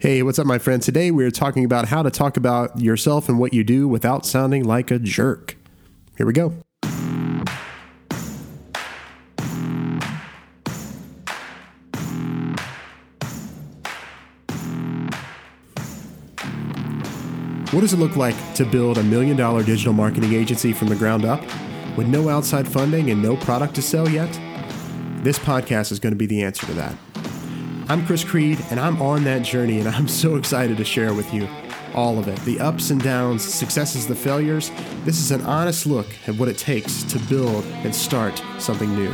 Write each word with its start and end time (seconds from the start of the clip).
Hey, 0.00 0.22
what's 0.22 0.38
up, 0.38 0.46
my 0.46 0.56
friend? 0.56 0.80
Today 0.80 1.10
we're 1.10 1.30
talking 1.30 1.62
about 1.62 1.88
how 1.88 2.02
to 2.02 2.10
talk 2.10 2.38
about 2.38 2.80
yourself 2.80 3.28
and 3.28 3.38
what 3.38 3.52
you 3.52 3.62
do 3.62 3.86
without 3.86 4.24
sounding 4.24 4.64
like 4.64 4.90
a 4.90 4.98
jerk. 4.98 5.58
Here 6.16 6.24
we 6.24 6.32
go. 6.32 6.54
What 17.72 17.82
does 17.82 17.92
it 17.92 17.98
look 17.98 18.16
like 18.16 18.54
to 18.54 18.64
build 18.64 18.96
a 18.96 19.02
million 19.02 19.36
dollar 19.36 19.62
digital 19.62 19.92
marketing 19.92 20.32
agency 20.32 20.72
from 20.72 20.88
the 20.88 20.96
ground 20.96 21.26
up 21.26 21.42
with 21.98 22.06
no 22.06 22.30
outside 22.30 22.66
funding 22.66 23.10
and 23.10 23.22
no 23.22 23.36
product 23.36 23.74
to 23.74 23.82
sell 23.82 24.08
yet? 24.08 24.32
This 25.22 25.38
podcast 25.38 25.92
is 25.92 26.00
going 26.00 26.14
to 26.14 26.18
be 26.18 26.24
the 26.24 26.42
answer 26.42 26.64
to 26.64 26.72
that. 26.72 26.96
I'm 27.90 28.06
Chris 28.06 28.22
Creed, 28.22 28.64
and 28.70 28.78
I'm 28.78 29.02
on 29.02 29.24
that 29.24 29.42
journey, 29.42 29.80
and 29.80 29.88
I'm 29.88 30.06
so 30.06 30.36
excited 30.36 30.76
to 30.76 30.84
share 30.84 31.12
with 31.12 31.34
you 31.34 31.48
all 31.92 32.20
of 32.20 32.28
it 32.28 32.38
the 32.42 32.60
ups 32.60 32.90
and 32.90 33.02
downs, 33.02 33.42
successes, 33.42 34.06
the 34.06 34.14
failures. 34.14 34.70
This 35.04 35.18
is 35.18 35.32
an 35.32 35.40
honest 35.40 35.86
look 35.86 36.06
at 36.28 36.36
what 36.36 36.48
it 36.48 36.56
takes 36.56 37.02
to 37.02 37.18
build 37.18 37.64
and 37.82 37.92
start 37.92 38.40
something 38.60 38.94
new. 38.94 39.12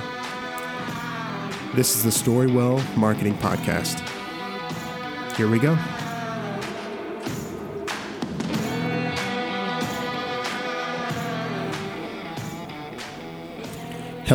This 1.74 1.96
is 1.96 2.04
the 2.04 2.10
Storywell 2.10 2.84
Marketing 2.98 3.32
Podcast. 3.38 4.06
Here 5.38 5.48
we 5.48 5.58
go. 5.58 5.78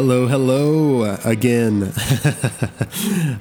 Hello, 0.01 0.25
hello 0.25 1.15
again. 1.23 1.93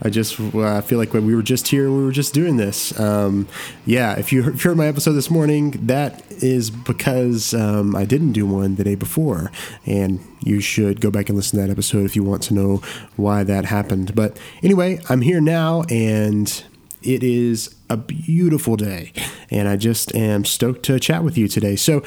I 0.03 0.11
just 0.11 0.39
uh, 0.39 0.83
feel 0.83 0.99
like 0.99 1.15
we 1.15 1.35
were 1.35 1.43
just 1.43 1.69
here, 1.69 1.91
we 1.91 2.05
were 2.05 2.13
just 2.13 2.35
doing 2.35 2.59
this. 2.59 3.01
Um, 3.01 3.49
yeah, 3.87 4.19
if 4.19 4.31
you, 4.31 4.43
heard, 4.43 4.57
if 4.57 4.63
you 4.63 4.71
heard 4.71 4.77
my 4.77 4.87
episode 4.87 5.13
this 5.13 5.31
morning, 5.31 5.71
that 5.87 6.23
is 6.31 6.69
because 6.69 7.55
um, 7.55 7.97
I 7.97 8.05
didn't 8.05 8.33
do 8.33 8.45
one 8.45 8.75
the 8.75 8.85
day 8.85 8.95
before. 8.95 9.51
And 9.87 10.21
you 10.41 10.61
should 10.61 11.01
go 11.01 11.11
back 11.11 11.31
and 11.31 11.37
listen 11.37 11.59
to 11.59 11.67
that 11.67 11.73
episode 11.73 12.05
if 12.05 12.15
you 12.15 12.23
want 12.23 12.43
to 12.43 12.55
know 12.55 12.83
why 13.17 13.43
that 13.43 13.65
happened. 13.65 14.15
But 14.15 14.39
anyway, 14.63 15.01
I'm 15.09 15.23
here 15.23 15.41
now 15.41 15.85
and 15.89 16.63
it 17.03 17.23
is 17.23 17.75
a 17.89 17.97
beautiful 17.97 18.77
day. 18.77 19.15
And 19.51 19.67
I 19.67 19.79
just 19.79 20.15
am 20.15 20.45
stoked 20.45 20.83
to 20.83 21.01
chat 21.01 21.25
with 21.25 21.39
you 21.39 21.49
today. 21.49 21.77
So, 21.77 22.03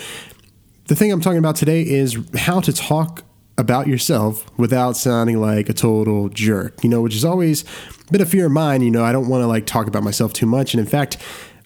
the 0.90 0.96
thing 0.96 1.12
I'm 1.12 1.22
talking 1.22 1.40
about 1.40 1.56
today 1.56 1.82
is 1.82 2.20
how 2.36 2.60
to 2.60 2.72
talk 2.72 3.24
about 3.58 3.88
yourself 3.88 4.46
without 4.58 4.98
sounding 4.98 5.40
like 5.40 5.70
a 5.70 5.74
total 5.74 6.30
jerk, 6.30 6.84
you 6.84 6.90
know, 6.90 7.02
which 7.02 7.16
is 7.16 7.24
always 7.24 7.64
a 8.12 8.26
fear 8.26 8.48
of 8.48 8.52
mine. 8.52 8.82
You 8.82 8.92
know, 8.92 9.04
I 9.04 9.12
don't 9.12 9.28
want 9.28 9.42
to 9.44 9.48
like 9.48 9.66
talk 9.66 9.88
about 9.88 10.04
myself 10.04 10.34
too 10.34 10.46
much. 10.46 10.74
And 10.74 10.82
in 10.82 10.88
fact, 10.88 11.18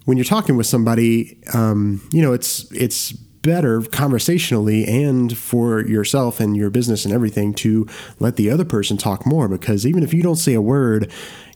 when 0.05 0.17
you're 0.17 0.25
talking 0.25 0.57
with 0.57 0.67
somebody, 0.67 1.37
um, 1.53 2.01
you 2.11 2.21
know, 2.21 2.33
it's, 2.33 2.69
it's, 2.71 3.13
better 3.43 3.81
conversationally 3.81 4.85
and 4.85 5.37
for 5.37 5.79
yourself 5.87 6.41
and 6.41 6.57
your 6.57 6.69
business 6.69 7.05
and 7.05 7.13
everything 7.13 7.53
to 7.53 7.87
let 8.19 8.35
the 8.35 8.49
other 8.49 8.65
person 8.65 8.97
talk 8.97 9.25
more 9.25 9.47
because 9.47 9.85
even 9.85 10.03
if 10.03 10.13
you 10.13 10.21
don't 10.21 10.35
say 10.35 10.53
a 10.53 10.59
word 10.59 11.09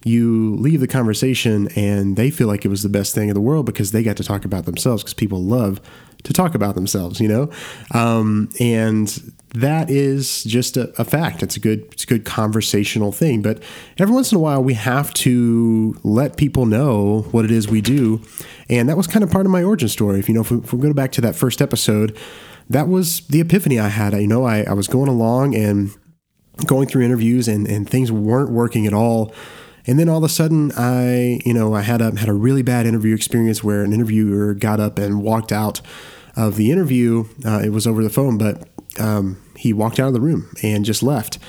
you 0.03 0.55
leave 0.55 0.79
the 0.79 0.87
conversation 0.87 1.67
and 1.75 2.15
they 2.15 2.31
feel 2.31 2.47
like 2.47 2.65
it 2.65 2.69
was 2.69 2.81
the 2.81 2.89
best 2.89 3.13
thing 3.13 3.27
in 3.27 3.35
the 3.35 3.41
world 3.41 3.65
because 3.65 3.91
they 3.91 4.03
got 4.03 4.17
to 4.17 4.23
talk 4.23 4.45
about 4.45 4.65
themselves 4.65 5.03
because 5.03 5.13
people 5.13 5.43
love 5.43 5.81
to 6.23 6.33
talk 6.33 6.55
about 6.55 6.75
themselves, 6.75 7.19
you 7.19 7.27
know? 7.27 7.49
Um, 7.93 8.49
and 8.59 9.07
that 9.53 9.89
is 9.89 10.43
just 10.43 10.77
a, 10.77 10.89
a, 10.99 11.03
fact. 11.03 11.43
It's 11.43 11.57
a 11.57 11.59
good, 11.59 11.81
it's 11.91 12.03
a 12.03 12.07
good 12.07 12.25
conversational 12.25 13.11
thing. 13.11 13.41
But 13.41 13.61
every 13.97 14.13
once 14.13 14.31
in 14.31 14.37
a 14.37 14.39
while, 14.39 14.63
we 14.63 14.73
have 14.75 15.13
to 15.15 15.99
let 16.03 16.37
people 16.37 16.65
know 16.65 17.27
what 17.31 17.45
it 17.45 17.51
is 17.51 17.67
we 17.67 17.81
do, 17.81 18.21
and 18.69 18.87
that 18.87 18.97
was 18.97 19.07
kind 19.07 19.23
of 19.23 19.31
part 19.31 19.45
of 19.45 19.51
my 19.51 19.63
origin 19.63 19.89
story. 19.89 20.19
If 20.19 20.29
you 20.29 20.35
know, 20.35 20.41
if 20.41 20.51
we, 20.51 20.57
if 20.59 20.73
we 20.73 20.79
go 20.79 20.93
back 20.93 21.11
to 21.13 21.21
that 21.21 21.35
first 21.35 21.61
episode, 21.61 22.17
that 22.69 22.87
was 22.87 23.21
the 23.27 23.41
epiphany 23.41 23.79
I 23.79 23.89
had. 23.89 24.13
You 24.13 24.27
know, 24.27 24.45
I, 24.45 24.63
I 24.63 24.73
was 24.73 24.87
going 24.87 25.09
along 25.09 25.55
and 25.55 25.91
going 26.65 26.87
through 26.87 27.03
interviews, 27.03 27.47
and 27.47 27.67
and 27.67 27.89
things 27.89 28.11
weren't 28.11 28.51
working 28.51 28.87
at 28.87 28.93
all. 28.93 29.33
And 29.87 29.99
then 29.99 30.09
all 30.09 30.17
of 30.17 30.23
a 30.23 30.29
sudden, 30.29 30.71
I, 30.77 31.41
you 31.45 31.53
know, 31.53 31.73
I 31.73 31.81
had 31.81 32.01
a 32.01 32.15
had 32.17 32.29
a 32.29 32.33
really 32.33 32.61
bad 32.61 32.85
interview 32.85 33.15
experience 33.15 33.63
where 33.63 33.83
an 33.83 33.93
interviewer 33.93 34.53
got 34.53 34.79
up 34.79 34.99
and 34.99 35.21
walked 35.21 35.51
out 35.51 35.81
of 36.35 36.55
the 36.55 36.71
interview. 36.71 37.25
Uh, 37.45 37.61
it 37.63 37.69
was 37.69 37.87
over 37.87 38.03
the 38.03 38.09
phone, 38.09 38.37
but 38.37 38.67
um, 38.99 39.41
he 39.57 39.73
walked 39.73 39.99
out 39.99 40.07
of 40.07 40.13
the 40.13 40.21
room 40.21 40.53
and 40.63 40.85
just 40.85 41.03
left. 41.03 41.39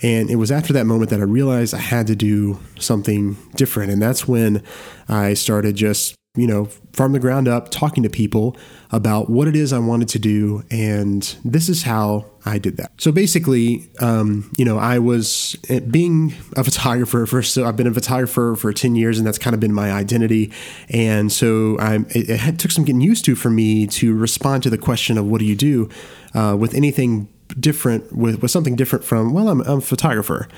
And 0.00 0.30
it 0.30 0.36
was 0.36 0.52
after 0.52 0.72
that 0.74 0.86
moment 0.86 1.10
that 1.10 1.20
I 1.20 1.24
realized 1.24 1.74
I 1.74 1.78
had 1.78 2.06
to 2.06 2.14
do 2.14 2.60
something 2.78 3.36
different. 3.56 3.90
And 3.90 4.00
that's 4.00 4.28
when 4.28 4.62
I 5.08 5.34
started 5.34 5.74
just 5.74 6.14
you 6.36 6.46
know, 6.46 6.66
from 6.92 7.12
the 7.12 7.18
ground 7.18 7.48
up, 7.48 7.70
talking 7.70 8.02
to 8.02 8.10
people 8.10 8.56
about 8.92 9.28
what 9.28 9.48
it 9.48 9.56
is 9.56 9.72
I 9.72 9.78
wanted 9.78 10.08
to 10.10 10.18
do. 10.18 10.62
And 10.70 11.22
this 11.44 11.68
is 11.68 11.82
how 11.82 12.26
I 12.44 12.58
did 12.58 12.76
that. 12.76 12.92
So 12.98 13.10
basically, 13.10 13.90
um, 14.00 14.50
you 14.56 14.64
know, 14.64 14.78
I 14.78 14.98
was 14.98 15.56
eh, 15.68 15.80
being 15.80 16.34
a 16.56 16.62
photographer 16.62 17.26
for, 17.26 17.42
so 17.42 17.64
I've 17.64 17.76
been 17.76 17.86
a 17.86 17.94
photographer 17.94 18.54
for 18.56 18.72
10 18.72 18.94
years 18.94 19.18
and 19.18 19.26
that's 19.26 19.38
kind 19.38 19.52
of 19.52 19.60
been 19.60 19.72
my 19.72 19.90
identity. 19.90 20.52
And 20.88 21.32
so 21.32 21.76
I, 21.78 21.96
it, 22.10 22.30
it 22.30 22.58
took 22.58 22.70
some 22.70 22.84
getting 22.84 23.00
used 23.00 23.24
to 23.24 23.34
for 23.34 23.50
me 23.50 23.86
to 23.88 24.14
respond 24.14 24.62
to 24.62 24.70
the 24.70 24.78
question 24.78 25.18
of 25.18 25.26
what 25.26 25.40
do 25.40 25.44
you 25.44 25.56
do 25.56 25.88
uh, 26.34 26.56
with 26.58 26.74
anything 26.74 27.28
different, 27.58 28.12
with, 28.14 28.42
with 28.42 28.50
something 28.50 28.76
different 28.76 29.04
from, 29.04 29.32
well, 29.32 29.48
I'm, 29.48 29.60
I'm 29.62 29.78
a 29.78 29.80
photographer. 29.80 30.48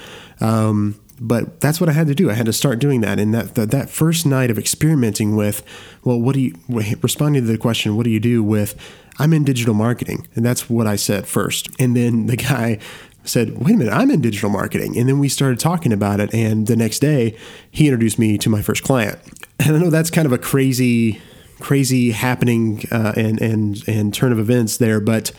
Um, 0.41 1.01
but 1.21 1.61
that's 1.61 1.81
what 1.81 1.91
I 1.91 1.93
had 1.93 2.07
to 2.07 2.15
do. 2.15 2.31
I 2.31 2.35
had 2.35 2.47
to 2.47 2.53
start 2.53 2.79
doing 2.79 3.03
that. 3.03 3.21
And 3.21 3.35
that, 3.35 3.55
that, 3.55 3.71
that 3.71 3.91
first 3.91 4.25
night 4.25 4.51
of 4.51 4.59
experimenting 4.59 5.37
with, 5.37 5.63
well, 6.03 6.19
what 6.19 6.35
do 6.35 6.41
you, 6.41 6.55
responding 6.69 7.43
to 7.43 7.53
the 7.53 7.59
question, 7.59 7.95
what 7.95 8.05
do 8.05 8.11
you 8.11 8.19
do 8.19 8.43
with, 8.43 8.75
I'm 9.19 9.35
in 9.35 9.45
digital 9.45 9.75
marketing. 9.75 10.27
And 10.35 10.47
that's 10.47 10.71
what 10.71 10.87
I 10.87 10.97
said 10.97 11.27
first. 11.27 11.69
And 11.79 11.95
then 11.95 12.27
the 12.27 12.37
guy 12.37 12.79
said, 13.25 13.59
wait 13.59 13.75
a 13.75 13.77
minute, 13.77 13.93
I'm 13.93 14.11
in 14.11 14.23
digital 14.23 14.49
marketing. 14.49 14.97
And 14.97 15.07
then 15.11 15.19
we 15.19 15.29
started 15.29 15.61
talking 15.61 15.93
about 15.93 16.21
it. 16.21 16.33
And 16.33 16.67
the 16.67 16.77
next 16.77 17.01
day, 17.01 17.37
he 17.71 17.87
introduced 17.87 18.19
me 18.19 18.39
to 18.39 18.49
my 18.49 18.63
first 18.63 18.83
client. 18.83 19.19
And 19.59 19.77
I 19.77 19.79
know 19.79 19.91
that's 19.91 20.11
kind 20.11 20.25
of 20.25 20.33
a 20.33 20.39
crazy, 20.39 21.21
crazy 21.61 22.13
happening 22.13 22.87
uh, 22.91 23.13
and, 23.15 23.39
and, 23.43 23.87
and 23.87 24.15
turn 24.15 24.33
of 24.33 24.39
events 24.39 24.79
there. 24.79 25.01
But 25.01 25.33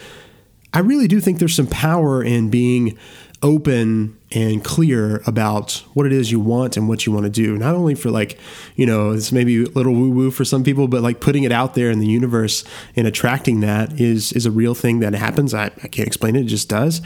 I 0.73 0.79
really 0.79 1.07
do 1.07 1.19
think 1.19 1.39
there's 1.39 1.55
some 1.55 1.65
power 1.65 2.23
in 2.23 2.51
being 2.51 2.99
open 3.41 4.15
and 4.33 4.63
clear 4.63 5.21
about 5.25 5.83
what 5.93 6.05
it 6.05 6.13
is 6.13 6.31
you 6.31 6.39
want 6.39 6.77
and 6.77 6.87
what 6.87 7.05
you 7.05 7.11
want 7.11 7.25
to 7.25 7.29
do. 7.29 7.57
Not 7.57 7.75
only 7.75 7.95
for 7.95 8.09
like, 8.09 8.39
you 8.75 8.85
know, 8.85 9.11
it's 9.11 9.31
maybe 9.31 9.63
a 9.63 9.67
little 9.69 9.93
woo 9.93 10.09
woo 10.09 10.31
for 10.31 10.45
some 10.45 10.63
people, 10.63 10.87
but 10.87 11.01
like 11.01 11.19
putting 11.19 11.43
it 11.43 11.51
out 11.51 11.75
there 11.75 11.91
in 11.91 11.99
the 11.99 12.07
universe 12.07 12.63
and 12.95 13.07
attracting 13.07 13.59
that 13.61 13.99
is 13.99 14.31
is 14.33 14.45
a 14.45 14.51
real 14.51 14.73
thing 14.73 14.99
that 14.99 15.13
happens. 15.13 15.53
I, 15.53 15.65
I 15.65 15.87
can't 15.87 16.07
explain 16.07 16.35
it; 16.35 16.41
it 16.41 16.45
just 16.45 16.69
does. 16.69 17.01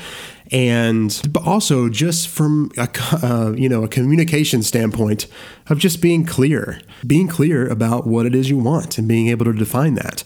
And 0.51 1.19
but 1.31 1.45
also 1.47 1.89
just 1.89 2.27
from 2.27 2.71
a 2.77 2.87
uh, 3.23 3.53
you 3.57 3.67
know 3.67 3.83
a 3.83 3.87
communication 3.87 4.61
standpoint 4.61 5.25
of 5.67 5.79
just 5.79 6.01
being 6.01 6.25
clear, 6.25 6.79
being 7.05 7.27
clear 7.27 7.67
about 7.67 8.05
what 8.05 8.25
it 8.25 8.35
is 8.35 8.49
you 8.49 8.57
want 8.57 8.97
and 8.99 9.07
being 9.07 9.27
able 9.29 9.45
to 9.45 9.53
define 9.53 9.95
that. 9.95 10.23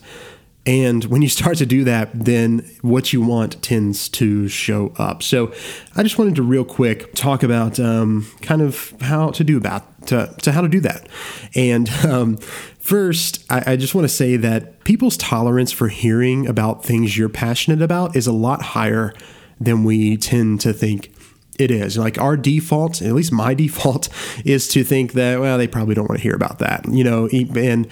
And 0.65 1.05
when 1.05 1.21
you 1.21 1.29
start 1.29 1.57
to 1.59 1.65
do 1.65 1.83
that, 1.85 2.09
then 2.13 2.69
what 2.81 3.13
you 3.13 3.21
want 3.21 3.61
tends 3.63 4.09
to 4.09 4.47
show 4.47 4.93
up. 4.97 5.23
So 5.23 5.53
I 5.95 6.03
just 6.03 6.19
wanted 6.19 6.35
to 6.35 6.43
real 6.43 6.65
quick 6.65 7.13
talk 7.15 7.43
about 7.43 7.79
um, 7.79 8.27
kind 8.41 8.61
of 8.61 8.93
how 9.01 9.29
to 9.31 9.43
do 9.43 9.57
about 9.57 10.07
to, 10.07 10.33
to 10.41 10.51
how 10.51 10.61
to 10.61 10.67
do 10.67 10.79
that. 10.81 11.07
And 11.55 11.89
um, 12.05 12.37
first, 12.79 13.43
I, 13.49 13.73
I 13.73 13.75
just 13.77 13.95
want 13.95 14.05
to 14.05 14.13
say 14.13 14.35
that 14.35 14.83
people's 14.83 15.17
tolerance 15.17 15.71
for 15.71 15.87
hearing 15.87 16.47
about 16.47 16.83
things 16.83 17.17
you're 17.17 17.29
passionate 17.29 17.81
about 17.81 18.15
is 18.15 18.27
a 18.27 18.33
lot 18.33 18.61
higher 18.61 19.13
than 19.59 19.83
we 19.83 20.17
tend 20.17 20.61
to 20.61 20.73
think 20.73 21.13
it 21.57 21.71
is 21.71 21.97
like 21.97 22.17
our 22.17 22.37
default 22.37 23.01
at 23.01 23.13
least 23.13 23.33
my 23.33 23.53
default 23.65 24.07
is 24.45 24.67
to 24.69 24.81
think 24.81 25.11
that 25.11 25.41
well 25.41 25.57
they 25.57 25.67
probably 25.67 25.93
don't 25.93 26.07
want 26.07 26.17
to 26.17 26.23
hear 26.23 26.33
about 26.33 26.59
that 26.59 26.85
you 26.89 27.03
know 27.03 27.27
and 27.27 27.85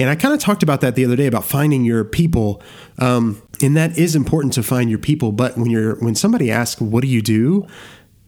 and 0.00 0.10
I 0.10 0.16
kind 0.16 0.34
of 0.34 0.40
talked 0.40 0.62
about 0.62 0.80
that 0.80 0.94
the 0.94 1.04
other 1.04 1.16
day 1.16 1.26
about 1.26 1.44
finding 1.44 1.84
your 1.84 2.04
people. 2.04 2.62
Um, 2.98 3.42
and 3.62 3.76
that 3.76 3.98
is 3.98 4.16
important 4.16 4.54
to 4.54 4.62
find 4.62 4.88
your 4.88 4.98
people. 4.98 5.30
But 5.30 5.56
when 5.56 5.70
you're 5.70 5.96
when 5.96 6.14
somebody 6.14 6.50
asks, 6.50 6.80
"What 6.80 7.02
do 7.02 7.08
you 7.08 7.22
do?" 7.22 7.66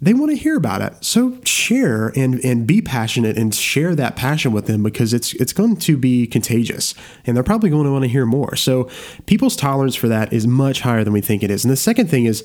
they 0.03 0.13
want 0.13 0.33
to 0.33 0.37
hear 0.37 0.57
about 0.57 0.83
it. 0.83 0.93
So 1.01 1.39
share 1.45 2.09
and 2.17 2.45
and 2.45 2.67
be 2.67 2.83
passionate 2.83 3.39
and 3.39 3.55
share 3.55 3.95
that 3.95 4.17
passion 4.17 4.53
with 4.53 4.67
them 4.67 4.83
because 4.83 5.15
it's 5.15 5.33
it's 5.35 5.53
going 5.53 5.77
to 5.77 5.97
be 5.97 6.27
contagious 6.27 6.93
and 7.25 7.37
they're 7.37 7.45
probably 7.45 7.71
going 7.71 7.85
to 7.85 7.93
want 7.93 8.03
to 8.03 8.09
hear 8.09 8.27
more. 8.27 8.57
So 8.57 8.91
people's 9.27 9.55
tolerance 9.55 9.95
for 9.95 10.09
that 10.09 10.33
is 10.33 10.45
much 10.45 10.81
higher 10.81 11.05
than 11.05 11.13
we 11.13 11.21
think 11.21 11.45
it 11.45 11.53
is. 11.53 11.65
And 11.65 11.71
the 11.71 11.77
second 11.77 12.09
thing 12.09 12.25
is 12.25 12.43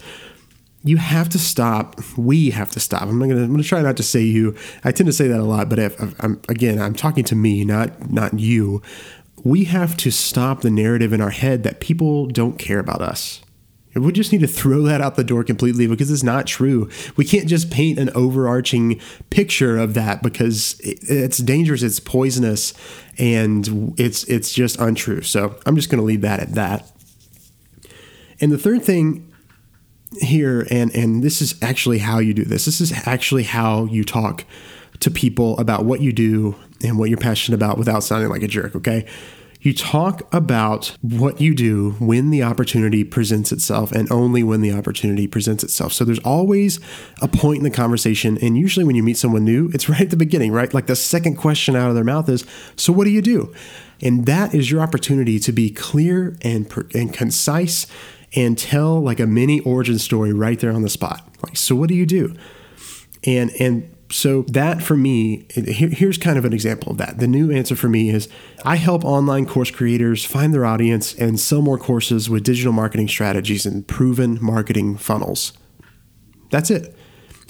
you 0.84 0.98
have 0.98 1.30
to 1.30 1.40
stop. 1.40 2.00
We 2.16 2.52
have 2.52 2.70
to 2.72 2.80
stop. 2.80 3.02
I'm 3.02 3.20
gonna, 3.20 3.36
I'm 3.36 3.52
gonna 3.52 3.64
try 3.64 3.82
not 3.82 3.98
to 3.98 4.04
say 4.04 4.22
you. 4.22 4.56
I 4.84 4.92
tend 4.92 5.08
to 5.08 5.14
say 5.14 5.28
that 5.28 5.40
a 5.40 5.44
lot, 5.44 5.70
but 5.70 5.80
if, 5.80 6.24
I'm 6.24 6.40
again, 6.48 6.80
I'm 6.80 6.94
talking 6.94 7.24
to 7.26 7.36
me, 7.36 7.66
not 7.66 8.12
not 8.12 8.40
you. 8.40 8.82
We 9.44 9.66
have 9.66 9.96
to 9.98 10.12
stop 10.12 10.62
the 10.62 10.70
narrative 10.72 11.14
in 11.14 11.22
our 11.22 11.30
head 11.30 11.64
that 11.64 11.80
people 11.80 12.26
don't 12.28 12.58
care 12.58 12.80
about 12.80 13.02
us. 13.02 13.42
We 13.96 14.12
just 14.12 14.32
need 14.32 14.42
to 14.42 14.48
throw 14.48 14.84
that 14.84 15.02
out 15.02 15.16
the 15.16 15.24
door 15.24 15.44
completely 15.44 15.88
because 15.88 16.12
it's 16.12 16.24
not 16.24 16.46
true. 16.46 16.90
We 17.16 17.26
can't 17.26 17.48
just 17.48 17.72
paint 17.72 17.98
an 18.00 18.10
overarching 18.14 19.02
picture 19.30 19.78
of 19.78 19.94
that 19.96 20.22
because 20.22 20.80
it's 20.84 21.38
dangerous, 21.40 21.84
it's 21.84 22.00
poisonous, 22.00 22.74
and 23.18 23.96
it's 23.98 24.24
it's 24.26 24.54
just 24.54 24.80
untrue. 24.80 25.22
So 25.22 25.58
I'm 25.66 25.76
just 25.76 25.90
going 25.90 26.00
to 26.00 26.06
leave 26.06 26.22
that 26.22 26.40
at 26.40 26.54
that. 26.54 26.92
And 28.40 28.52
the 28.52 28.58
third 28.58 28.84
thing 28.84 29.34
here, 30.20 30.68
and 30.70 30.94
and 30.96 31.24
this 31.24 31.42
is 31.42 31.56
actually 31.62 32.00
how 32.00 32.20
you 32.20 32.34
do 32.34 32.46
this. 32.46 32.66
This 32.66 32.82
is 32.82 32.94
actually 33.08 33.44
how 33.44 33.86
you 33.86 34.04
talk 34.04 34.46
to 35.00 35.12
people 35.12 35.58
about 35.60 35.86
what 35.86 36.02
you 36.02 36.12
do 36.12 36.56
and 36.84 36.98
what 36.98 37.10
you're 37.10 37.18
passionate 37.18 37.56
about 37.56 37.78
without 37.78 38.04
sounding 38.04 38.30
like 38.30 38.44
a 38.44 38.48
jerk. 38.48 38.76
Okay. 38.76 39.06
You 39.60 39.74
talk 39.74 40.34
about 40.34 40.96
what 41.02 41.42
you 41.42 41.56
do 41.56 41.92
when 42.00 42.30
the 42.30 42.44
opportunity 42.44 43.04
presents 43.04 43.52
itself 43.52 43.92
and 43.92 44.10
only 44.12 44.44
when 44.44 44.62
the 44.62 44.72
opportunity 44.72 45.28
presents 45.28 45.64
itself. 45.64 45.94
So 45.94 46.06
there's 46.06 46.20
always 46.20 46.80
a 47.22 47.28
point 47.28 47.58
in 47.58 47.64
the 47.64 47.72
conversation. 47.72 48.38
And 48.42 48.58
usually 48.58 48.86
when 48.86 48.96
you 48.96 49.02
meet 49.02 49.18
someone 49.18 49.44
new, 49.44 49.70
it's 49.74 49.90
right 49.90 50.02
at 50.02 50.10
the 50.12 50.18
beginning, 50.18 50.52
right? 50.52 50.74
Like 50.74 50.86
the 50.86 50.96
second 50.96 51.38
question 51.38 51.76
out 51.76 51.90
of 51.90 51.96
their 51.96 52.04
mouth 52.04 52.30
is, 52.30 52.46
So 52.76 52.94
what 52.94 53.06
do 53.06 53.10
you 53.10 53.22
do? 53.22 53.54
And 54.02 54.28
that 54.28 54.54
is 54.54 54.70
your 54.70 54.82
opportunity 54.82 55.40
to 55.40 55.52
be 55.52 55.72
clear 55.72 56.38
and, 56.44 56.72
and 56.94 57.12
concise 57.12 57.88
and 58.36 58.58
tell 58.58 59.02
like 59.02 59.20
a 59.20 59.26
mini 59.26 59.60
origin 59.62 59.98
story 59.98 60.34
right 60.34 60.60
there 60.60 60.72
on 60.72 60.84
the 60.84 60.90
spot. 60.90 61.28
Like, 61.42 61.58
so 61.58 61.76
what 61.76 61.90
do 61.90 61.96
you 61.96 62.06
do? 62.06 62.36
And, 63.26 63.50
and 63.60 63.97
so 64.10 64.44
that 64.44 64.82
for 64.82 64.96
me, 64.96 65.46
here's 65.50 66.18
kind 66.18 66.38
of 66.38 66.46
an 66.46 66.54
example 66.54 66.92
of 66.92 66.98
that. 66.98 67.20
The 67.20 67.28
new 67.28 67.52
answer 67.52 67.76
for 67.76 67.90
me 67.90 68.10
is 68.10 68.30
I 68.64 68.78
help 68.78 69.04
online 69.04 69.46
course 69.46 69.70
creators 69.70 70.24
find 70.24 70.54
their 70.54 70.66
audience 70.66 71.14
and 71.14 71.40
sell 71.40 71.62
more 71.62 71.78
courses 71.78 72.30
with 72.30 72.44
digital 72.44 72.72
marketing 72.72 73.10
strategies 73.10 73.66
and 73.66 73.86
proven 73.86 74.38
marketing 74.42 74.98
funnels. 74.98 75.54
That's 76.52 76.72
it. 76.72 76.96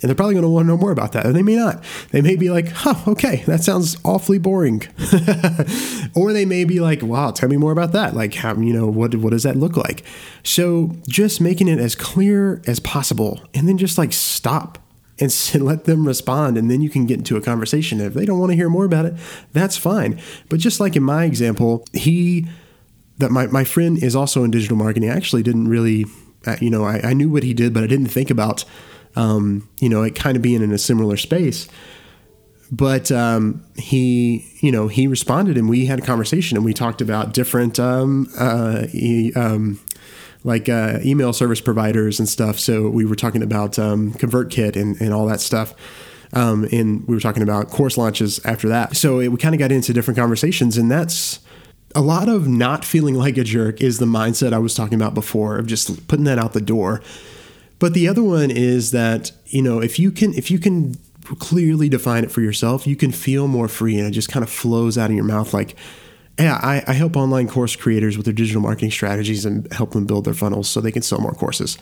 And 0.01 0.09
they're 0.09 0.15
probably 0.15 0.35
going 0.35 0.43
to 0.43 0.49
want 0.49 0.65
to 0.65 0.67
know 0.67 0.77
more 0.77 0.91
about 0.91 1.13
that. 1.13 1.25
And 1.25 1.35
they 1.35 1.41
may 1.41 1.55
not. 1.55 1.83
They 2.11 2.21
may 2.21 2.35
be 2.35 2.51
like, 2.51 2.67
huh, 2.67 2.95
okay, 3.07 3.37
that 3.47 3.63
sounds 3.63 3.97
awfully 4.05 4.37
boring. 4.37 4.83
or 6.15 6.33
they 6.33 6.45
may 6.45 6.65
be 6.65 6.79
like, 6.79 7.01
wow, 7.01 7.31
tell 7.31 7.49
me 7.49 7.57
more 7.57 7.71
about 7.71 7.93
that. 7.93 8.15
Like, 8.15 8.35
how, 8.35 8.55
you 8.57 8.73
know, 8.73 8.85
what, 8.87 9.15
what 9.15 9.31
does 9.31 9.41
that 9.43 9.55
look 9.55 9.75
like? 9.75 10.03
So 10.43 10.95
just 11.07 11.41
making 11.41 11.67
it 11.67 11.79
as 11.79 11.95
clear 11.95 12.61
as 12.67 12.79
possible 12.79 13.41
and 13.55 13.67
then 13.67 13.79
just 13.79 13.97
like 13.97 14.13
stop 14.13 14.77
and 15.19 15.31
let 15.61 15.85
them 15.85 16.05
respond 16.05 16.57
and 16.57 16.69
then 16.69 16.81
you 16.81 16.89
can 16.89 17.05
get 17.05 17.17
into 17.17 17.37
a 17.37 17.41
conversation. 17.41 17.99
If 17.99 18.13
they 18.13 18.25
don't 18.25 18.39
want 18.39 18.51
to 18.51 18.55
hear 18.55 18.69
more 18.69 18.85
about 18.85 19.05
it 19.05 19.15
that's 19.53 19.77
fine. 19.77 20.19
But 20.49 20.59
just 20.59 20.79
like 20.79 20.95
in 20.95 21.03
my 21.03 21.25
example 21.25 21.85
he 21.93 22.47
that 23.19 23.31
my, 23.31 23.47
my 23.47 23.63
friend 23.63 24.01
is 24.01 24.15
also 24.15 24.43
in 24.43 24.51
digital 24.51 24.77
marketing 24.77 25.09
I 25.09 25.15
actually 25.15 25.43
didn't 25.43 25.67
really 25.67 26.05
uh, 26.45 26.57
you 26.61 26.69
know 26.69 26.83
I, 26.83 27.01
I, 27.03 27.13
knew 27.13 27.29
what 27.29 27.41
he 27.41 27.53
did 27.53 27.73
but 27.73 27.83
i 27.83 27.87
didn't 27.87 28.07
think 28.07 28.29
about 28.29 28.63
um, 29.17 29.67
you 29.79 29.89
know 29.89 30.03
it 30.03 30.15
kind 30.15 30.37
of 30.37 30.43
being 30.43 30.61
in 30.61 30.71
a 30.71 30.77
similar 30.77 31.17
space. 31.17 31.67
But 32.69 33.11
um, 33.11 33.65
he 33.75 34.45
you 34.59 34.71
know 34.71 34.87
he 34.87 35.07
responded 35.07 35.57
and 35.57 35.69
we 35.69 35.85
had 35.85 35.99
a 35.99 36.01
conversation 36.01 36.57
and 36.57 36.65
we 36.65 36.73
talked 36.73 37.01
about 37.01 37.33
different 37.33 37.79
um, 37.79 38.29
uh, 38.37 38.87
he, 38.87 39.33
um, 39.33 39.79
like 40.47 40.69
uh, 40.69 40.99
email 41.03 41.33
service 41.33 41.59
providers 41.59 42.19
and 42.19 42.27
stuff. 42.27 42.57
So 42.57 42.89
we 42.89 43.03
were 43.03 43.17
talking 43.17 43.43
about 43.43 43.77
um, 43.77 44.13
ConvertKit 44.13 44.77
and, 44.77 44.99
and 45.01 45.13
all 45.13 45.27
that 45.27 45.41
stuff. 45.41 45.75
Um, 46.31 46.65
and 46.71 47.05
we 47.05 47.15
were 47.15 47.19
talking 47.19 47.43
about 47.43 47.69
course 47.69 47.97
launches 47.97 48.43
after 48.45 48.69
that. 48.69 48.95
So 48.95 49.19
it, 49.19 49.27
we 49.27 49.37
kind 49.37 49.53
of 49.53 49.59
got 49.59 49.73
into 49.73 49.91
different 49.91 50.17
conversations, 50.17 50.77
and 50.77 50.89
that's 50.89 51.41
a 51.95 52.01
lot 52.01 52.29
of 52.29 52.47
not 52.47 52.85
feeling 52.85 53.15
like 53.25 53.37
a 53.37 53.43
jerk 53.43 53.81
is 53.81 53.99
the 53.99 54.05
mindset 54.05 54.53
I 54.53 54.59
was 54.59 54.73
talking 54.73 54.95
about 54.95 55.13
before 55.13 55.57
of 55.57 55.67
just 55.67 56.07
putting 56.07 56.25
that 56.25 56.39
out 56.39 56.53
the 56.53 56.61
door. 56.61 57.01
But 57.79 57.93
the 57.93 58.07
other 58.07 58.23
one 58.23 58.49
is 58.49 58.91
that 58.91 59.31
you 59.47 59.61
know 59.61 59.81
if 59.81 59.99
you 59.99 60.11
can 60.11 60.33
if 60.33 60.49
you 60.49 60.59
can 60.59 60.95
clearly 61.39 61.89
define 61.89 62.23
it 62.23 62.31
for 62.31 62.39
yourself, 62.39 62.87
you 62.87 62.95
can 62.95 63.11
feel 63.11 63.49
more 63.49 63.67
free, 63.67 63.97
and 63.97 64.07
it 64.07 64.11
just 64.11 64.29
kind 64.29 64.43
of 64.43 64.49
flows 64.49 64.97
out 64.97 65.09
of 65.09 65.15
your 65.15 65.25
mouth 65.25 65.53
like 65.53 65.75
yeah, 66.39 66.59
I, 66.61 66.83
I, 66.87 66.93
help 66.93 67.17
online 67.17 67.47
course 67.47 67.75
creators 67.75 68.15
with 68.15 68.25
their 68.25 68.33
digital 68.33 68.61
marketing 68.61 68.91
strategies 68.91 69.45
and 69.45 69.71
help 69.73 69.91
them 69.91 70.05
build 70.05 70.25
their 70.25 70.33
funnels 70.33 70.69
so 70.69 70.79
they 70.79 70.91
can 70.91 71.01
sell 71.01 71.19
more 71.19 71.33
courses. 71.33 71.77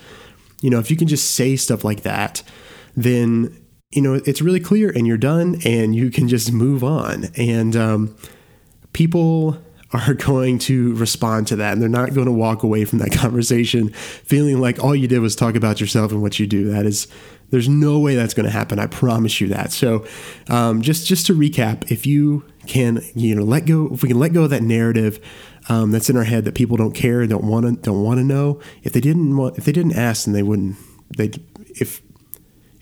You 0.62 0.70
know, 0.70 0.80
if 0.80 0.90
you 0.90 0.96
can 0.96 1.08
just 1.08 1.32
say 1.32 1.56
stuff 1.56 1.84
like 1.84 2.04
that, 2.04 2.42
then 2.96 3.56
you 3.92 4.02
know 4.02 4.14
it's 4.14 4.42
really 4.42 4.60
clear 4.60 4.90
and 4.90 5.06
you're 5.06 5.18
done 5.18 5.60
and 5.66 5.96
you 5.96 6.10
can 6.10 6.28
just 6.28 6.54
move 6.54 6.84
on. 6.84 7.26
And 7.36 7.76
um, 7.76 8.16
people 8.94 9.58
are 9.92 10.14
going 10.26 10.60
to 10.60 10.96
respond 10.96 11.48
to 11.48 11.58
that 11.58 11.74
and 11.74 11.82
they're 11.82 11.90
not 11.90 12.14
going 12.14 12.26
to 12.26 12.32
walk 12.32 12.64
away 12.64 12.86
from 12.86 13.00
that 13.00 13.12
conversation 13.18 13.90
feeling 13.90 14.60
like 14.60 14.82
all 14.82 14.96
you 14.96 15.08
did 15.08 15.20
was 15.20 15.36
talk 15.36 15.56
about 15.56 15.82
yourself 15.82 16.12
and 16.12 16.22
what 16.22 16.40
you 16.40 16.48
do. 16.48 16.72
That 16.72 16.86
is 16.86 17.08
there's 17.50 17.70
no 17.70 18.00
way 18.00 18.16
that's 18.16 18.34
going 18.34 18.46
to 18.46 18.52
happen. 18.52 18.80
I 18.80 18.88
promise 18.88 19.40
you 19.40 19.50
that. 19.50 19.72
So, 19.72 20.06
um, 20.50 20.82
just 20.82 21.06
just 21.08 21.28
to 21.28 21.34
recap, 21.34 21.92
if 21.92 22.06
you 22.06 22.46
can, 22.68 23.02
you 23.14 23.36
know, 23.36 23.44
let 23.44 23.66
go, 23.66 23.90
if 23.94 24.02
we 24.02 24.10
can 24.10 24.20
let 24.20 24.34
go 24.34 24.44
of 24.44 24.50
that 24.50 24.64
narrative 24.64 25.20
um, 25.70 25.92
that's 25.92 26.10
in 26.10 26.18
our 26.18 26.24
head 26.24 26.46
that 26.46 26.56
people 26.56 26.78
don't 26.78 26.94
care, 26.94 27.26
don't 27.28 27.46
want 27.46 27.66
to, 27.66 27.82
don't 27.82 28.04
want 28.04 28.20
to 28.20 28.24
know. 28.24 28.60
If 28.84 28.94
they 28.94 29.02
didn't 29.02 29.36
want, 29.36 29.58
if 29.58 29.66
they 29.66 29.72
didn't 29.72 29.94
ask, 29.94 30.26
then 30.26 30.34
they 30.34 30.44
wouldn't. 30.44 30.78
They 31.18 31.32
if 31.80 32.02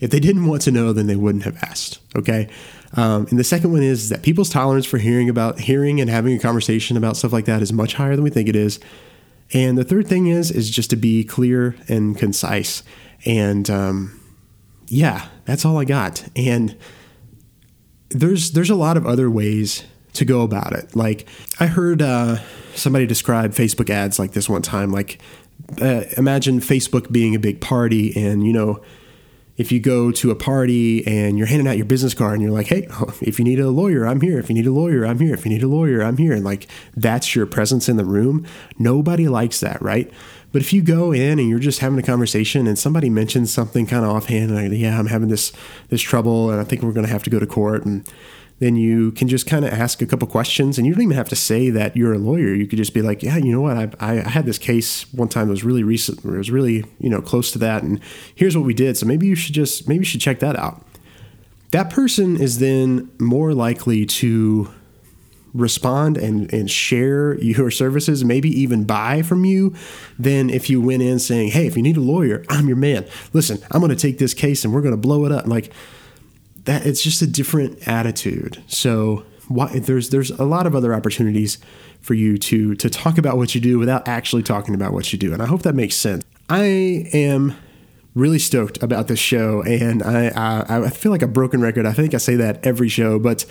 if 0.00 0.10
they 0.10 0.20
didn't 0.20 0.46
want 0.46 0.62
to 0.62 0.70
know, 0.70 0.92
then 0.92 1.06
they 1.06 1.16
wouldn't 1.16 1.44
have 1.44 1.56
asked. 1.62 2.00
Okay. 2.16 2.48
Um, 2.96 3.26
and 3.30 3.38
the 3.38 3.44
second 3.44 3.72
one 3.72 3.82
is 3.82 4.08
that 4.10 4.22
people's 4.22 4.50
tolerance 4.50 4.86
for 4.86 4.98
hearing 4.98 5.28
about 5.28 5.60
hearing 5.60 6.00
and 6.00 6.08
having 6.08 6.36
a 6.36 6.38
conversation 6.38 6.96
about 6.96 7.16
stuff 7.16 7.32
like 7.32 7.46
that 7.46 7.62
is 7.62 7.72
much 7.72 7.94
higher 7.94 8.14
than 8.14 8.22
we 8.22 8.30
think 8.30 8.48
it 8.48 8.56
is. 8.56 8.78
And 9.52 9.76
the 9.76 9.84
third 9.84 10.06
thing 10.06 10.26
is 10.26 10.50
is 10.50 10.70
just 10.70 10.90
to 10.90 10.96
be 10.96 11.24
clear 11.24 11.76
and 11.88 12.16
concise 12.16 12.82
and 13.24 13.68
um, 13.70 14.20
yeah, 14.88 15.28
that's 15.44 15.64
all 15.64 15.78
I 15.78 15.84
got. 15.84 16.24
And 16.36 16.76
there's 18.14 18.52
there's 18.52 18.70
a 18.70 18.74
lot 18.74 18.96
of 18.96 19.06
other 19.06 19.28
ways 19.28 19.84
to 20.14 20.24
go 20.24 20.42
about 20.42 20.72
it. 20.72 20.94
Like 20.96 21.26
I 21.60 21.66
heard 21.66 22.00
uh, 22.00 22.38
somebody 22.74 23.06
describe 23.06 23.52
Facebook 23.52 23.90
ads 23.90 24.18
like 24.18 24.32
this 24.32 24.48
one 24.48 24.62
time. 24.62 24.90
Like 24.90 25.20
uh, 25.82 26.04
imagine 26.16 26.60
Facebook 26.60 27.10
being 27.12 27.34
a 27.34 27.38
big 27.38 27.60
party, 27.60 28.12
and 28.16 28.46
you 28.46 28.52
know, 28.52 28.82
if 29.56 29.72
you 29.72 29.80
go 29.80 30.10
to 30.12 30.30
a 30.30 30.34
party 30.34 31.06
and 31.06 31.36
you're 31.36 31.46
handing 31.46 31.68
out 31.68 31.76
your 31.76 31.86
business 31.86 32.14
card 32.14 32.34
and 32.34 32.42
you're 32.42 32.52
like, 32.52 32.68
hey, 32.68 32.88
if 33.20 33.38
you 33.38 33.44
need 33.44 33.60
a 33.60 33.70
lawyer, 33.70 34.06
I'm 34.06 34.20
here. 34.20 34.38
If 34.38 34.48
you 34.48 34.54
need 34.54 34.66
a 34.66 34.72
lawyer, 34.72 35.04
I'm 35.04 35.18
here. 35.18 35.34
If 35.34 35.44
you 35.44 35.52
need 35.52 35.62
a 35.62 35.68
lawyer, 35.68 36.02
I'm 36.02 36.16
here. 36.16 36.32
And 36.32 36.44
like 36.44 36.68
that's 36.96 37.34
your 37.34 37.46
presence 37.46 37.88
in 37.88 37.96
the 37.96 38.04
room. 38.04 38.46
Nobody 38.78 39.28
likes 39.28 39.60
that, 39.60 39.82
right? 39.82 40.10
But 40.54 40.62
if 40.62 40.72
you 40.72 40.82
go 40.82 41.10
in 41.10 41.40
and 41.40 41.48
you're 41.48 41.58
just 41.58 41.80
having 41.80 41.98
a 41.98 42.02
conversation 42.02 42.68
and 42.68 42.78
somebody 42.78 43.10
mentions 43.10 43.52
something 43.52 43.86
kind 43.86 44.04
of 44.04 44.12
offhand, 44.12 44.54
like, 44.54 44.70
yeah, 44.70 44.96
I'm 44.96 45.08
having 45.08 45.26
this 45.26 45.52
this 45.88 46.00
trouble 46.00 46.48
and 46.48 46.60
I 46.60 46.64
think 46.64 46.80
we're 46.80 46.92
going 46.92 47.04
to 47.04 47.12
have 47.12 47.24
to 47.24 47.30
go 47.30 47.40
to 47.40 47.46
court, 47.46 47.84
and 47.84 48.08
then 48.60 48.76
you 48.76 49.10
can 49.10 49.26
just 49.26 49.48
kind 49.48 49.64
of 49.64 49.72
ask 49.72 50.00
a 50.00 50.06
couple 50.06 50.28
questions, 50.28 50.78
and 50.78 50.86
you 50.86 50.94
don't 50.94 51.02
even 51.02 51.16
have 51.16 51.28
to 51.30 51.34
say 51.34 51.70
that 51.70 51.96
you're 51.96 52.12
a 52.12 52.18
lawyer. 52.18 52.54
You 52.54 52.68
could 52.68 52.76
just 52.76 52.94
be 52.94 53.02
like, 53.02 53.20
yeah, 53.20 53.36
you 53.36 53.50
know 53.50 53.62
what, 53.62 53.76
I, 53.76 53.90
I 53.98 54.28
had 54.28 54.46
this 54.46 54.58
case 54.58 55.12
one 55.12 55.28
time 55.28 55.48
that 55.48 55.50
was 55.50 55.64
really 55.64 55.82
recent, 55.82 56.24
it 56.24 56.30
was 56.30 56.52
really 56.52 56.84
you 57.00 57.10
know 57.10 57.20
close 57.20 57.50
to 57.50 57.58
that, 57.58 57.82
and 57.82 57.98
here's 58.36 58.56
what 58.56 58.64
we 58.64 58.74
did. 58.74 58.96
So 58.96 59.06
maybe 59.06 59.26
you 59.26 59.34
should 59.34 59.56
just 59.56 59.88
maybe 59.88 60.02
you 60.02 60.08
should 60.08 60.20
check 60.20 60.38
that 60.38 60.54
out. 60.54 60.86
That 61.72 61.90
person 61.90 62.40
is 62.40 62.60
then 62.60 63.10
more 63.18 63.54
likely 63.54 64.06
to 64.06 64.70
respond 65.54 66.18
and, 66.18 66.52
and 66.52 66.70
share 66.70 67.38
your 67.38 67.70
services, 67.70 68.24
maybe 68.24 68.48
even 68.60 68.84
buy 68.84 69.22
from 69.22 69.44
you, 69.44 69.74
than 70.18 70.50
if 70.50 70.68
you 70.68 70.80
went 70.80 71.02
in 71.02 71.18
saying, 71.18 71.52
Hey, 71.52 71.66
if 71.66 71.76
you 71.76 71.82
need 71.82 71.96
a 71.96 72.00
lawyer, 72.00 72.44
I'm 72.48 72.66
your 72.66 72.76
man. 72.76 73.06
Listen, 73.32 73.58
I'm 73.70 73.80
going 73.80 73.90
to 73.90 73.96
take 73.96 74.18
this 74.18 74.34
case 74.34 74.64
and 74.64 74.74
we're 74.74 74.82
going 74.82 74.94
to 74.94 75.00
blow 75.00 75.24
it 75.24 75.32
up. 75.32 75.46
Like 75.46 75.72
that, 76.64 76.84
it's 76.84 77.02
just 77.02 77.22
a 77.22 77.26
different 77.26 77.86
attitude. 77.86 78.62
So, 78.66 79.24
why, 79.48 79.78
there's 79.78 80.10
there's 80.10 80.30
a 80.30 80.44
lot 80.44 80.66
of 80.66 80.74
other 80.74 80.94
opportunities 80.94 81.58
for 82.00 82.14
you 82.14 82.38
to 82.38 82.74
to 82.76 82.90
talk 82.90 83.18
about 83.18 83.36
what 83.36 83.54
you 83.54 83.60
do 83.60 83.78
without 83.78 84.08
actually 84.08 84.42
talking 84.42 84.74
about 84.74 84.92
what 84.92 85.12
you 85.12 85.18
do, 85.18 85.34
and 85.34 85.42
I 85.42 85.46
hope 85.46 85.62
that 85.62 85.74
makes 85.74 85.96
sense. 85.96 86.24
I 86.48 86.62
am 87.12 87.54
really 88.14 88.38
stoked 88.38 88.82
about 88.82 89.08
this 89.08 89.18
show, 89.18 89.62
and 89.62 90.02
I 90.02 90.28
I, 90.28 90.84
I 90.84 90.90
feel 90.90 91.12
like 91.12 91.20
a 91.20 91.28
broken 91.28 91.60
record. 91.60 91.84
I 91.84 91.92
think 91.92 92.14
I 92.14 92.18
say 92.18 92.36
that 92.36 92.66
every 92.66 92.88
show, 92.88 93.18
but 93.18 93.44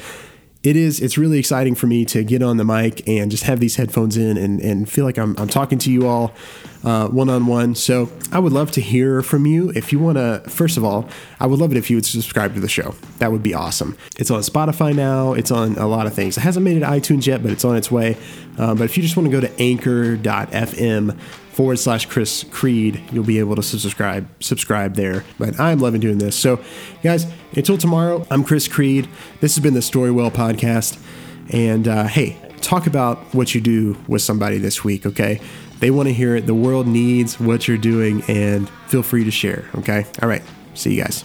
it 0.64 0.76
is 0.76 1.02
it's 1.02 1.18
really 1.18 1.40
exciting 1.40 1.76
for 1.76 1.88
me 1.88 2.06
to 2.06 2.24
get 2.24 2.42
on 2.42 2.58
the 2.58 2.64
mic 2.64 3.08
and 3.08 3.30
just 3.30 3.44
have 3.44 3.60
these 3.60 3.76
headphones 3.76 4.18
in 4.18 4.38
and, 4.38 4.62
and 4.62 4.90
feel 4.90 5.06
like 5.06 5.18
I'm, 5.18 5.36
I'm 5.38 5.50
talking 5.50 5.78
to 5.80 5.92
you 5.92 6.08
all 6.08 6.34
one 6.84 7.30
on 7.30 7.48
one. 7.48 7.76
So 7.76 8.12
I 8.32 8.40
would 8.40 8.52
love 8.52 8.72
to 8.72 8.82
hear 8.82 9.22
from 9.22 9.46
you. 9.46 9.72
If 9.76 9.92
you 9.92 10.00
want 10.00 10.18
to, 10.18 10.44
first 10.50 10.78
of 10.78 10.84
all, 10.84 11.08
I 11.40 11.48
would 11.48 11.60
love 11.60 11.72
it 11.72 11.78
if 11.78 11.90
you 11.90 11.98
would 11.98 12.06
subscribe 12.06 12.54
to 12.56 12.60
the 12.60 12.68
show. 12.68 12.96
That 13.20 13.32
would 13.32 13.44
be 13.44 13.54
awesome. 13.54 13.98
It's 14.18 14.30
on 14.32 14.42
Spotify 14.42 14.96
now. 14.96 15.34
It's 15.34 15.52
on 15.52 15.78
a 15.78 15.88
lot 15.88 16.08
of 16.08 16.14
things. 16.14 16.38
It 16.38 16.42
hasn't 16.42 16.64
made 16.64 16.78
it 16.78 16.84
iTunes 16.84 17.26
yet, 17.26 17.42
but 17.42 17.52
it's 17.52 17.66
on 17.66 17.76
its 17.76 17.90
way. 17.90 18.18
Uh, 18.58 18.76
but 18.76 18.84
if 18.84 18.98
you 18.98 19.04
just 19.04 19.16
want 19.18 19.28
to 19.28 19.32
go 19.32 19.40
to 19.40 19.62
anchor.fm 19.62 21.20
forward 21.54 21.78
slash 21.78 22.08
Chris 22.08 22.44
Creed, 22.52 23.02
you'll 23.12 23.24
be 23.24 23.40
able 23.40 23.56
to 23.56 23.64
subscribe 23.64 24.28
subscribe 24.40 24.96
there. 24.96 25.24
But 25.38 25.60
I'm 25.60 25.80
loving 25.80 26.02
doing 26.02 26.18
this. 26.18 26.36
So, 26.36 26.60
guys, 27.02 27.26
until 27.56 27.78
tomorrow, 27.78 28.26
I'm 28.30 28.44
Chris 28.44 28.68
Creed. 28.68 29.08
This 29.40 29.56
has 29.56 29.64
been 29.64 29.74
the 29.74 29.80
Storywell 29.80 30.32
podcast. 30.32 31.00
And 31.50 31.88
uh, 31.88 32.08
hey, 32.08 32.38
talk 32.64 32.88
about 32.88 33.20
what 33.34 33.54
you 33.54 33.62
do 33.62 33.98
with 34.08 34.22
somebody 34.22 34.58
this 34.58 34.84
week, 34.84 35.06
okay? 35.06 35.40
They 35.80 35.92
want 35.92 36.08
to 36.08 36.14
hear 36.14 36.36
it. 36.36 36.48
The 36.48 36.56
world 36.56 36.88
needs 36.88 37.40
what 37.40 37.68
you're 37.68 37.78
doing, 37.78 38.24
and 38.28 38.70
feel 38.88 39.04
free 39.04 39.24
to 39.26 39.32
share, 39.32 39.66
okay? 39.76 40.06
All 40.22 40.30
right. 40.30 40.42
See 40.74 40.96
you 40.96 41.04
guys. 41.04 41.24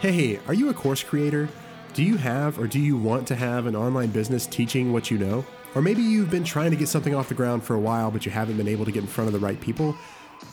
Hey, 0.00 0.38
are 0.46 0.54
you 0.54 0.68
a 0.68 0.74
course 0.74 1.02
creator? 1.02 1.48
Do 1.94 2.02
you 2.02 2.16
have 2.18 2.58
or 2.58 2.66
do 2.66 2.78
you 2.78 2.96
want 2.96 3.26
to 3.28 3.34
have 3.34 3.66
an 3.66 3.74
online 3.74 4.10
business 4.10 4.46
teaching 4.46 4.92
what 4.92 5.10
you 5.10 5.16
know? 5.16 5.46
Or 5.74 5.80
maybe 5.80 6.02
you've 6.02 6.30
been 6.30 6.44
trying 6.44 6.70
to 6.72 6.76
get 6.76 6.88
something 6.88 7.14
off 7.14 7.28
the 7.28 7.34
ground 7.34 7.64
for 7.64 7.74
a 7.74 7.80
while, 7.80 8.10
but 8.10 8.26
you 8.26 8.32
haven't 8.32 8.56
been 8.56 8.68
able 8.68 8.84
to 8.84 8.92
get 8.92 9.02
in 9.02 9.06
front 9.08 9.28
of 9.28 9.32
the 9.32 9.38
right 9.38 9.60
people? 9.60 9.96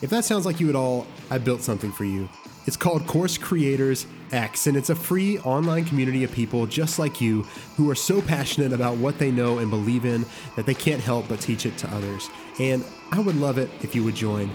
If 0.00 0.10
that 0.10 0.24
sounds 0.24 0.46
like 0.46 0.58
you 0.58 0.68
at 0.68 0.74
all, 0.74 1.06
I 1.30 1.38
built 1.38 1.60
something 1.60 1.92
for 1.92 2.04
you. 2.04 2.28
It's 2.66 2.76
called 2.76 3.06
Course 3.06 3.38
Creators 3.38 4.06
X, 4.30 4.66
and 4.66 4.76
it's 4.76 4.90
a 4.90 4.94
free 4.94 5.38
online 5.40 5.84
community 5.84 6.24
of 6.24 6.32
people 6.32 6.66
just 6.66 6.98
like 6.98 7.20
you 7.20 7.42
who 7.76 7.90
are 7.90 7.94
so 7.94 8.22
passionate 8.22 8.72
about 8.72 8.96
what 8.96 9.18
they 9.18 9.30
know 9.30 9.58
and 9.58 9.70
believe 9.70 10.04
in 10.04 10.24
that 10.56 10.66
they 10.66 10.74
can't 10.74 11.00
help 11.00 11.28
but 11.28 11.40
teach 11.40 11.66
it 11.66 11.76
to 11.78 11.94
others. 11.94 12.30
And 12.58 12.84
I 13.10 13.20
would 13.20 13.36
love 13.36 13.58
it 13.58 13.70
if 13.82 13.94
you 13.94 14.04
would 14.04 14.14
join 14.14 14.50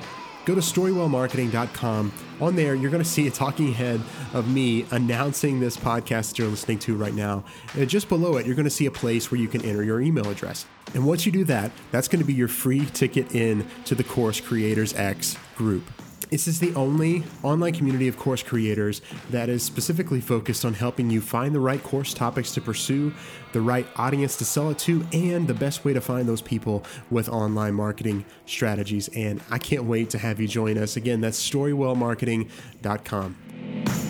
go 0.48 0.56
to 0.56 0.62
storywellmarketing.com. 0.62 2.14
On 2.40 2.56
there, 2.56 2.74
you're 2.74 2.90
going 2.90 3.04
to 3.04 3.10
see 3.10 3.28
a 3.28 3.32
talking 3.32 3.74
head 3.74 4.02
of 4.34 4.50
me 4.50 4.86
announcing 4.92 5.60
this 5.60 5.76
podcast 5.76 6.30
that 6.30 6.40
you're 6.40 6.48
listening 6.48 6.80
to 6.80 6.96
right 6.96 7.14
now. 7.14 7.44
And 7.76 7.90
just 7.90 8.08
below 8.08 8.38
it, 8.38 8.46
you're 8.46 8.56
going 8.56 8.64
to 8.64 8.70
see 8.70 8.86
a 8.86 8.92
place 8.92 9.30
where 9.30 9.42
you 9.42 9.50
can 9.50 9.62
enter 9.66 9.84
your 9.84 10.00
email 10.00 10.30
address. 10.30 10.66
And 10.94 11.06
once 11.06 11.26
you 11.26 11.34
do 11.34 11.44
that, 11.46 11.74
that's 11.92 12.08
going 12.08 12.22
to 12.22 12.26
be 12.26 12.34
your 12.34 12.48
free 12.48 12.86
ticket 12.86 13.36
in 13.36 13.68
to 13.86 13.94
the 13.94 14.06
Course 14.06 14.40
Creators 14.40 14.94
X 14.94 15.36
group. 15.58 15.84
This 16.30 16.48
is 16.48 16.60
the 16.60 16.74
only 16.76 17.24
online 17.42 17.74
community 17.74 18.10
of 18.10 18.18
course 18.18 18.44
creators 18.44 19.02
that 19.30 19.48
is 19.48 19.64
specifically 19.64 20.20
focused 20.20 20.66
on 20.66 20.74
helping 20.74 21.10
you 21.10 21.22
find 21.22 21.56
the 21.56 21.60
right 21.60 21.82
course 21.82 22.14
topics 22.14 22.52
to 22.54 22.62
pursue, 22.62 23.14
the 23.54 23.62
right 23.62 23.88
audience 23.96 24.36
to 24.38 24.46
sell 24.46 24.70
it 24.70 24.78
to, 24.80 25.08
and 25.14 25.48
the 25.48 25.54
best 25.54 25.86
way 25.86 25.94
to 25.94 26.02
find 26.02 26.28
those 26.28 26.42
people 26.42 26.84
with 27.10 27.30
online 27.30 27.76
marketing 27.76 28.26
strategies. 28.46 29.08
And 29.10 29.42
I 29.50 29.58
can't 29.58 29.86
wait 29.86 30.10
to 30.10 30.18
have 30.18 30.42
you 30.42 30.50
join 30.50 30.78
us. 30.78 30.98
Again, 30.98 31.22
that's 31.22 31.50
storywellmarketing.com. 31.50 34.07